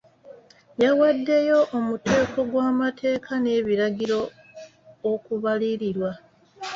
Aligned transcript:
Yawaddeyo 0.81 1.59
omuteeko 1.77 2.39
gw'amateeka 2.51 3.31
n'ebiragiro 3.39 4.19
okubalirirwa. 5.11 6.11